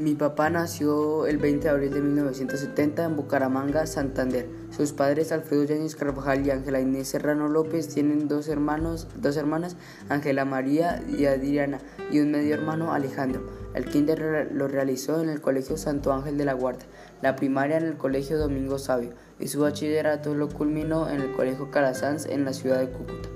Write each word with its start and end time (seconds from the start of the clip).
Mi 0.00 0.14
papá 0.14 0.48
nació 0.48 1.26
el 1.26 1.36
20 1.36 1.64
de 1.64 1.68
abril 1.68 1.92
de 1.92 2.00
1970 2.00 3.04
en 3.04 3.16
Bucaramanga, 3.16 3.86
Santander. 3.86 4.48
Sus 4.74 4.92
padres, 4.94 5.30
Alfredo 5.30 5.64
Yáñez 5.64 5.94
Carvajal 5.94 6.46
y 6.46 6.50
Ángela 6.50 6.80
Inés 6.80 7.08
Serrano 7.08 7.48
López, 7.48 7.86
tienen 7.88 8.26
dos 8.26 8.48
hermanos, 8.48 9.08
dos 9.16 9.36
hermanas, 9.36 9.76
Ángela 10.08 10.46
María 10.46 11.04
y 11.06 11.26
Adriana, 11.26 11.80
y 12.10 12.20
un 12.20 12.30
medio 12.30 12.54
hermano, 12.54 12.94
Alejandro. 12.94 13.42
El 13.74 13.84
kinder 13.84 14.48
lo 14.50 14.68
realizó 14.68 15.20
en 15.20 15.28
el 15.28 15.42
Colegio 15.42 15.76
Santo 15.76 16.14
Ángel 16.14 16.38
de 16.38 16.46
la 16.46 16.54
Guarda, 16.54 16.86
la 17.20 17.36
primaria 17.36 17.76
en 17.76 17.84
el 17.84 17.98
Colegio 17.98 18.38
Domingo 18.38 18.78
Sabio, 18.78 19.10
y 19.38 19.48
su 19.48 19.60
bachillerato 19.60 20.34
lo 20.34 20.48
culminó 20.48 21.10
en 21.10 21.20
el 21.20 21.32
Colegio 21.32 21.70
Calasanz 21.70 22.24
en 22.24 22.46
la 22.46 22.54
ciudad 22.54 22.80
de 22.80 22.88
Cúcuta. 22.88 23.28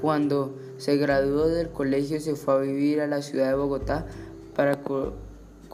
Cuando 0.00 0.54
se 0.78 0.96
graduó 0.96 1.48
del 1.48 1.70
colegio 1.70 2.20
se 2.20 2.36
fue 2.36 2.54
a 2.54 2.58
vivir 2.58 3.00
a 3.00 3.08
la 3.08 3.20
ciudad 3.20 3.48
de 3.48 3.54
Bogotá 3.54 4.06
para 4.54 4.80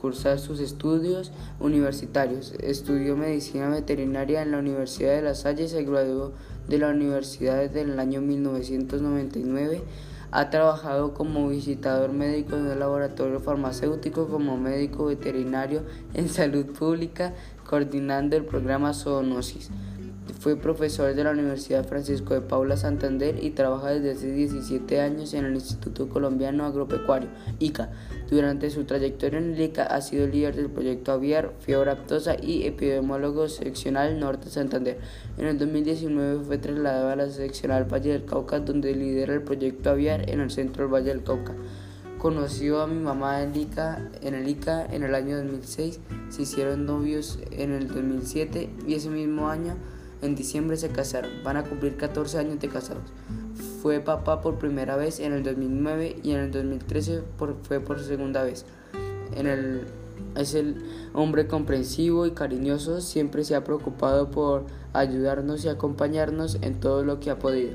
cursar 0.01 0.39
sus 0.39 0.61
estudios 0.61 1.33
universitarios. 1.59 2.55
Estudió 2.61 3.17
medicina 3.17 3.69
veterinaria 3.69 4.43
en 4.43 4.53
la 4.53 4.59
Universidad 4.59 5.17
de 5.17 5.23
La 5.23 5.35
Salle 5.35 5.65
y 5.65 5.69
se 5.69 5.83
graduó 5.83 6.33
de 6.69 6.79
la 6.79 6.91
universidad 6.91 7.59
desde 7.59 7.81
el 7.81 7.99
año 7.99 8.21
1999. 8.21 9.83
Ha 10.31 10.51
trabajado 10.51 11.15
como 11.15 11.49
visitador 11.49 12.13
médico 12.13 12.55
en 12.55 12.67
un 12.67 12.79
laboratorio 12.79 13.41
farmacéutico, 13.41 14.29
como 14.29 14.57
médico 14.57 15.07
veterinario 15.07 15.83
en 16.15 16.29
salud 16.29 16.67
pública, 16.67 17.35
coordinando 17.67 18.37
el 18.37 18.45
programa 18.45 18.95
Zoonosis. 18.95 19.71
Fue 20.41 20.57
profesor 20.57 21.15
de 21.15 21.25
la 21.25 21.33
Universidad 21.33 21.87
Francisco 21.87 22.35
de 22.35 22.41
Paula 22.41 22.77
Santander 22.77 23.43
y 23.43 23.51
trabaja 23.51 23.89
desde 23.89 24.13
hace 24.13 24.33
17 24.33 25.01
años 25.01 25.35
en 25.35 25.45
el 25.45 25.55
Instituto 25.55 26.09
Colombiano 26.09 26.65
Agropecuario, 26.65 27.29
ICA. 27.59 27.91
Durante 28.31 28.71
su 28.71 28.85
trayectoria 28.85 29.39
en 29.39 29.55
el 29.55 29.61
ICA 29.61 29.85
ha 29.85 30.01
sido 30.01 30.27
líder 30.27 30.55
del 30.55 30.71
proyecto 30.71 31.13
Aviar, 31.13 31.53
Fiebre 31.61 31.97
y 32.43 32.67
epidemiólogo 32.67 33.49
seccional 33.49 34.21
Norte 34.21 34.49
Santander. 34.51 34.99
En 35.39 35.47
el 35.47 35.59
2019 35.59 36.45
fue 36.45 36.59
trasladado 36.59 37.09
a 37.09 37.17
la 37.17 37.29
seccional 37.31 37.93
Valle 37.93 38.13
del 38.13 38.25
Cauca, 38.25 38.61
donde 38.61 38.95
lidera 38.95 39.35
el 39.35 39.43
proyecto 39.43 39.91
Aviar 39.91 40.29
en 40.31 40.41
el 40.41 40.51
centro 40.51 40.85
del 40.85 40.95
Valle 40.95 41.09
del 41.09 41.25
Cauca. 41.25 41.55
Conoció 42.19 42.81
a 42.81 42.87
mi 42.87 42.99
mamá 42.99 43.43
en, 43.43 43.55
ICA, 43.55 44.11
en 44.23 44.35
el 44.35 44.49
ICA 44.49 44.87
en 44.87 45.05
el 45.05 45.15
año 45.15 45.37
2006, 45.37 46.01
se 46.31 46.43
hicieron 46.43 46.85
novios 46.85 47.39
en 47.53 47.73
el 47.73 47.87
2007 47.87 48.71
y 48.87 48.95
ese 48.95 49.09
mismo 49.09 49.49
año 49.49 49.77
en 50.23 50.35
diciembre 50.35 50.77
se 50.77 50.89
casaron, 50.89 51.31
van 51.45 51.57
a 51.57 51.65
cumplir 51.65 51.97
14 51.97 52.39
años 52.39 52.59
de 52.61 52.69
casados. 52.69 53.03
Fue 53.83 54.01
papá 54.01 54.41
por 54.41 54.59
primera 54.59 54.97
vez 54.97 55.21
en 55.21 55.33
el 55.33 55.43
2009 55.43 56.17
y 56.23 56.33
en 56.33 56.41
el 56.41 56.51
2013 56.51 57.23
fue 57.63 57.81
por 57.81 58.01
segunda 58.01 58.43
vez. 58.43 58.65
Es 60.37 60.55
el 60.55 60.83
hombre 61.15 61.47
comprensivo 61.47 62.27
y 62.27 62.33
cariñoso, 62.33 63.01
siempre 63.01 63.45
se 63.45 63.55
ha 63.55 63.65
preocupado 63.65 64.31
por 64.31 64.67
ayudarnos 64.93 65.65
y 65.65 65.69
acompañarnos 65.69 66.59
en 66.61 66.81
todo 66.81 67.05
lo 67.05 67.21
que 67.21 67.31
ha 67.31 67.39
podido. 67.39 67.73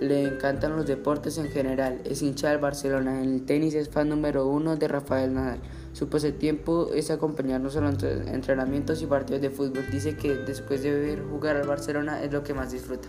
Le 0.00 0.24
encantan 0.24 0.76
los 0.76 0.86
deportes 0.86 1.38
en 1.38 1.48
general, 1.48 2.00
es 2.04 2.22
hincha 2.22 2.50
del 2.50 2.58
Barcelona, 2.58 3.22
en 3.22 3.32
el 3.32 3.46
tenis 3.46 3.74
es 3.74 3.88
fan 3.88 4.08
número 4.08 4.46
uno 4.46 4.76
de 4.76 4.88
Rafael 4.88 5.32
Nadal. 5.32 5.60
Su 5.96 6.10
pasatiempo 6.10 6.90
es 6.92 7.10
acompañarnos 7.10 7.74
a 7.76 7.80
los 7.80 8.02
entrenamientos 8.02 9.00
y 9.00 9.06
partidos 9.06 9.40
de 9.40 9.48
fútbol. 9.48 9.86
Dice 9.90 10.14
que 10.14 10.34
después 10.34 10.82
de 10.82 10.90
ver 10.90 11.22
jugar 11.22 11.56
al 11.56 11.66
Barcelona 11.66 12.22
es 12.22 12.30
lo 12.30 12.44
que 12.44 12.52
más 12.52 12.70
disfruta. 12.70 13.08